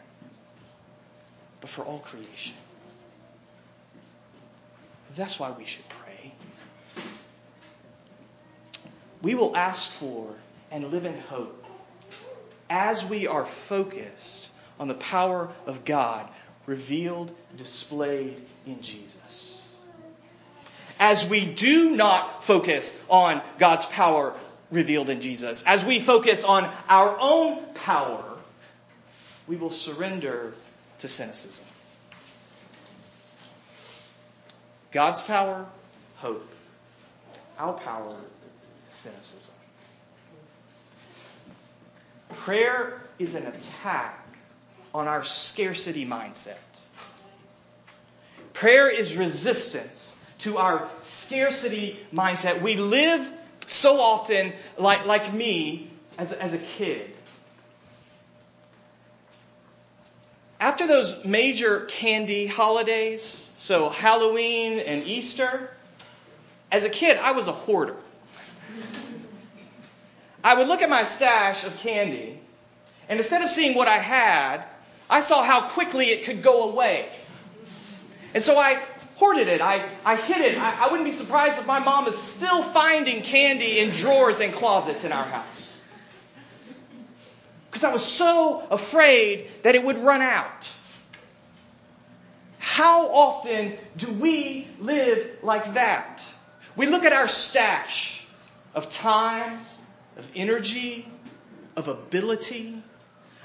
but 1.61 1.71
for 1.71 1.83
all 1.83 1.99
creation. 1.99 2.55
That's 5.17 5.39
why 5.39 5.51
we 5.51 5.65
should 5.65 5.89
pray. 5.89 6.33
We 9.23 9.35
will 9.35 9.57
ask 9.57 9.93
for 9.93 10.35
and 10.71 10.91
live 10.91 11.05
in 11.05 11.19
hope 11.19 11.60
as 12.71 13.05
we 13.05 13.27
are 13.27 13.45
focused 13.45 14.51
on 14.79 14.89
the 14.89 14.95
power 14.95 15.51
of 15.67 15.85
God 15.85 16.27
revealed, 16.67 17.35
displayed 17.59 18.41
in 18.65 18.81
Jesus. 18.81 19.61
As 20.99 21.29
we 21.29 21.45
do 21.45 21.91
not 21.91 22.45
focus 22.45 22.97
on 23.09 23.43
God's 23.59 23.87
power 23.87 24.35
revealed 24.71 25.11
in 25.11 25.21
Jesus, 25.21 25.65
as 25.67 25.85
we 25.85 25.99
focus 25.99 26.45
on 26.45 26.71
our 26.89 27.17
own 27.19 27.65
power, 27.75 28.25
we 29.49 29.57
will 29.57 29.71
surrender 29.71 30.53
to 31.01 31.09
cynicism. 31.09 31.65
God's 34.93 35.23
power, 35.23 35.67
hope. 36.17 36.49
Our 37.59 37.73
power, 37.73 38.17
cynicism. 38.89 39.50
Prayer 42.31 43.01
is 43.19 43.35
an 43.35 43.47
attack 43.47 44.27
on 44.95 45.09
our 45.09 45.25
scarcity 45.25 46.07
mindset. 46.07 46.57
Prayer 48.53 48.89
is 48.89 49.17
resistance 49.17 50.19
to 50.41 50.59
our 50.59 50.89
scarcity 51.03 51.99
mindset. 52.13 52.63
We 52.63 52.77
live 52.77 53.27
so 53.67 54.01
often 54.01 54.53
like, 54.77 55.07
like 55.07 55.33
me 55.33 55.91
as, 56.19 56.33
as 56.33 56.53
a 56.53 56.59
kid. 56.59 57.11
After 60.59 60.87
those 60.87 61.25
major 61.25 61.87
candy 61.87 62.47
holidays, 62.47 63.49
so 63.59 63.89
Halloween 63.89 64.79
and 64.79 65.05
Easter, 65.05 65.71
as 66.71 66.85
a 66.85 66.91
kid, 66.91 67.17
I 67.17 67.33
was 67.33 67.49
a 67.49 67.53
hoarder. 67.53 67.97
I 70.43 70.55
would 70.55 70.69
look 70.69 70.83
at 70.83 70.89
my 70.89 71.05
stash 71.05 71.65
of 71.65 71.77
candy, 71.79 72.41
and 73.09 73.19
instead 73.19 73.43
of 73.43 73.51
seeing 73.51 73.75
what 73.75 73.89
I 73.89 73.99
had, 73.99 74.65
I 75.09 75.21
saw 75.21 75.43
how 75.43 75.69
quickly 75.69 76.07
it 76.11 76.25
could 76.25 76.43
go 76.43 76.71
away. 76.71 77.09
And 78.33 78.43
so 78.43 78.57
I 78.57 78.81
hoarded 79.17 79.49
it. 79.49 79.61
I, 79.61 79.85
I 80.05 80.17
hid 80.17 80.41
it. 80.41 80.59
I, 80.59 80.87
I 80.87 80.91
wouldn't 80.91 81.05
be 81.09 81.15
surprised 81.15 81.59
if 81.59 81.67
my 81.67 81.79
mom 81.79 82.07
is 82.07 82.17
still 82.17 82.63
finding 82.63 83.23
candy 83.23 83.81
in 83.81 83.91
drawers 83.91 84.41
and 84.41 84.53
closets 84.53 85.05
in 85.05 85.13
our 85.13 85.25
house. 85.25 85.79
Because 87.71 87.85
I 87.85 87.93
was 87.93 88.05
so 88.05 88.67
afraid 88.71 89.49
that 89.63 89.75
it 89.75 89.85
would 89.85 89.99
run 89.99 90.23
out. 90.23 90.71
How 92.59 93.09
often 93.09 93.77
do 93.97 94.11
we 94.13 94.67
live 94.79 95.39
like 95.43 95.75
that? 95.75 96.25
We 96.77 96.87
look 96.87 97.05
at 97.05 97.13
our 97.13 97.29
stash 97.29 98.25
of 98.75 98.91
time, 98.91 99.61
of 100.21 100.27
energy, 100.37 101.09
of 101.77 101.89
ability, 101.89 102.83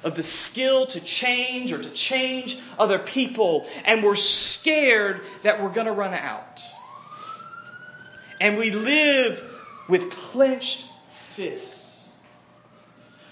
of 0.04 0.16
the 0.16 0.24
skill 0.24 0.86
to 0.88 1.00
change 1.00 1.72
or 1.72 1.82
to 1.82 1.90
change 1.92 2.60
other 2.78 3.00
people, 3.00 3.66
and 3.86 4.04
we're 4.04 4.18
scared 4.18 5.22
that 5.44 5.64
we're 5.64 5.70
going 5.70 5.88
to 5.88 5.94
run 5.94 6.14
out. 6.14 6.62
And 8.42 8.58
we 8.58 8.72
live 8.72 9.42
with 9.88 10.12
clenched 10.12 10.86
fists 11.32 11.86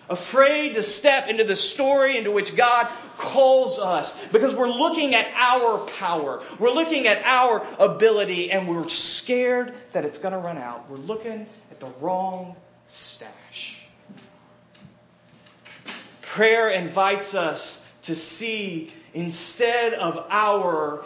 afraid 0.09 0.75
to 0.75 0.83
step 0.83 1.27
into 1.27 1.43
the 1.43 1.55
story 1.55 2.17
into 2.17 2.31
which 2.31 2.55
God 2.55 2.87
calls 3.17 3.79
us 3.79 4.17
because 4.27 4.53
we're 4.53 4.69
looking 4.69 5.15
at 5.15 5.27
our 5.35 5.79
power. 5.97 6.43
We're 6.59 6.71
looking 6.71 7.07
at 7.07 7.23
our 7.23 7.65
ability 7.79 8.51
and 8.51 8.67
we're 8.67 8.87
scared 8.89 9.73
that 9.93 10.05
it's 10.05 10.17
going 10.17 10.33
to 10.33 10.39
run 10.39 10.57
out. 10.57 10.89
We're 10.89 10.97
looking 10.97 11.47
at 11.71 11.79
the 11.79 11.87
wrong 11.99 12.55
stash. 12.93 13.77
Prayer 16.21 16.69
invites 16.69 17.33
us 17.35 17.83
to 18.03 18.15
see 18.15 18.91
instead 19.13 19.93
of 19.93 20.25
our 20.29 21.05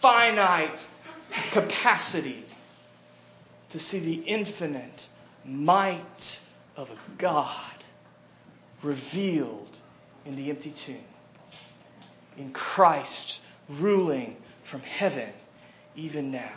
finite 0.00 0.86
capacity 1.50 2.44
to 3.70 3.78
see 3.78 3.98
the 3.98 4.14
infinite 4.14 5.08
might 5.44 6.40
of 6.76 6.90
a 6.90 6.96
God 7.18 7.74
revealed 8.82 9.76
in 10.24 10.36
the 10.36 10.50
empty 10.50 10.70
tomb. 10.70 10.96
In 12.36 12.52
Christ 12.52 13.40
ruling 13.68 14.36
from 14.62 14.80
heaven 14.80 15.30
even 15.96 16.30
now. 16.30 16.52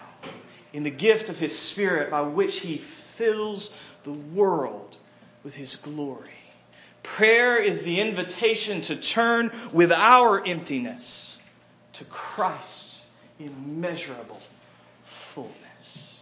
In 0.74 0.84
the 0.84 0.92
gift 0.92 1.30
of 1.30 1.38
his 1.38 1.58
Spirit 1.58 2.12
by 2.12 2.22
which 2.22 2.60
he 2.60 2.78
fills 2.78 3.76
the 4.04 4.12
world 4.12 4.98
with 5.44 5.54
his 5.54 5.76
glory. 5.76 6.30
Prayer 7.04 7.58
is 7.58 7.82
the 7.82 8.00
invitation 8.00 8.82
to 8.82 8.96
turn 8.96 9.52
with 9.74 9.92
our 9.92 10.46
emptiness 10.46 11.40
to 11.94 12.06
Christ's 12.06 13.08
immeasurable 13.40 14.42
fullness. 15.04 16.20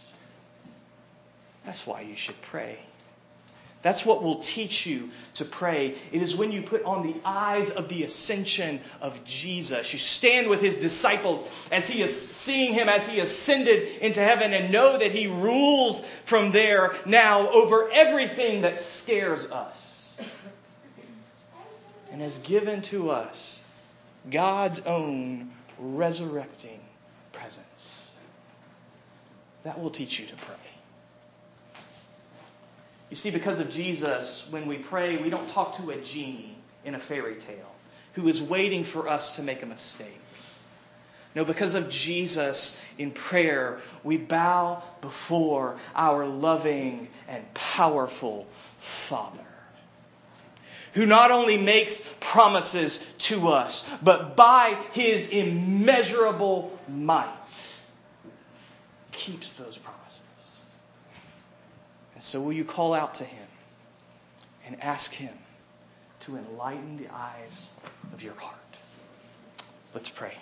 That's 1.64 1.86
why 1.86 2.00
you 2.02 2.16
should 2.16 2.40
pray. 2.42 2.78
That's 3.82 4.04
what 4.04 4.22
will 4.22 4.40
teach 4.40 4.84
you 4.84 5.10
to 5.34 5.44
pray. 5.46 5.94
It 6.12 6.20
is 6.20 6.36
when 6.36 6.52
you 6.52 6.62
put 6.62 6.84
on 6.84 7.06
the 7.06 7.14
eyes 7.24 7.70
of 7.70 7.88
the 7.88 8.04
ascension 8.04 8.80
of 9.00 9.24
Jesus. 9.24 9.90
You 9.92 9.98
stand 9.98 10.48
with 10.48 10.60
his 10.60 10.76
disciples 10.76 11.42
as 11.72 11.88
he 11.88 12.02
is 12.02 12.30
seeing 12.30 12.74
him 12.74 12.90
as 12.90 13.08
he 13.08 13.20
ascended 13.20 14.02
into 14.02 14.20
heaven 14.20 14.52
and 14.52 14.70
know 14.70 14.98
that 14.98 15.12
he 15.12 15.28
rules 15.28 16.04
from 16.26 16.52
there 16.52 16.94
now 17.06 17.48
over 17.48 17.90
everything 17.90 18.62
that 18.62 18.80
scares 18.80 19.50
us. 19.50 20.04
And 22.12 22.20
has 22.20 22.38
given 22.40 22.82
to 22.82 23.10
us 23.10 23.62
God's 24.30 24.80
own 24.80 25.52
resurrecting 25.78 26.80
presence. 27.32 28.10
That 29.62 29.80
will 29.80 29.90
teach 29.90 30.18
you 30.20 30.26
to 30.26 30.36
pray. 30.36 30.56
You 33.10 33.16
see, 33.16 33.30
because 33.30 33.58
of 33.58 33.70
Jesus, 33.70 34.46
when 34.50 34.66
we 34.66 34.78
pray, 34.78 35.16
we 35.16 35.30
don't 35.30 35.48
talk 35.50 35.76
to 35.76 35.90
a 35.90 35.96
genie 35.96 36.56
in 36.84 36.94
a 36.94 37.00
fairy 37.00 37.34
tale 37.34 37.70
who 38.14 38.28
is 38.28 38.40
waiting 38.40 38.84
for 38.84 39.08
us 39.08 39.36
to 39.36 39.42
make 39.42 39.62
a 39.62 39.66
mistake. 39.66 40.20
No, 41.34 41.44
because 41.44 41.74
of 41.74 41.90
Jesus 41.90 42.80
in 42.98 43.12
prayer, 43.12 43.80
we 44.02 44.16
bow 44.16 44.82
before 45.00 45.78
our 45.94 46.26
loving 46.26 47.08
and 47.28 47.54
powerful 47.54 48.48
Father, 48.78 49.38
who 50.94 51.06
not 51.06 51.30
only 51.30 51.56
makes 51.56 52.04
promises 52.18 53.04
to 53.18 53.48
us, 53.48 53.88
but 54.02 54.34
by 54.34 54.76
his 54.92 55.30
immeasurable 55.30 56.76
might 56.88 57.28
keeps 59.12 59.52
those 59.52 59.76
promises. 59.76 60.09
And 62.20 62.24
so 62.26 62.38
will 62.42 62.52
you 62.52 62.64
call 62.64 62.92
out 62.92 63.14
to 63.14 63.24
him 63.24 63.48
and 64.66 64.76
ask 64.82 65.10
him 65.10 65.32
to 66.20 66.36
enlighten 66.36 66.98
the 66.98 67.08
eyes 67.08 67.70
of 68.12 68.22
your 68.22 68.34
heart? 68.34 68.76
Let's 69.94 70.10
pray. 70.10 70.34